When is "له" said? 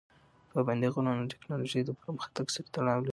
1.87-1.93